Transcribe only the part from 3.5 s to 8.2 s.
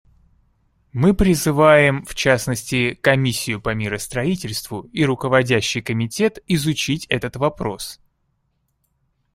по миростроительству и Руководящий комитет изучить этот вопрос.